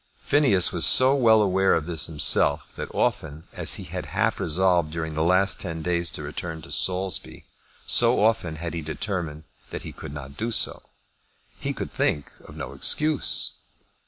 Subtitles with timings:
[0.23, 4.91] Phineas was so well aware of this himself that often as he had half resolved
[4.91, 7.45] during the last ten days to return to Saulsby,
[7.85, 10.81] so often had he determined that he could not do so.
[11.59, 13.57] He could think of no excuse.